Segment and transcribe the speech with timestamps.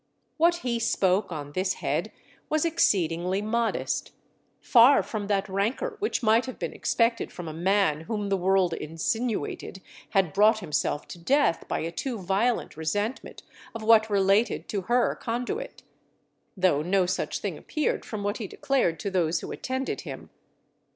[0.37, 2.11] What he spoke on this head
[2.49, 4.13] was exceedingly modest,
[4.59, 8.73] far from that rancour which might have been expected from a man whom the world
[8.73, 9.79] insinuated
[10.09, 13.43] had brought himself to death by a too violent resentment
[13.75, 15.83] of what related to her conduit;
[16.57, 20.31] though no such thing appeared from what he declared to those who attended him.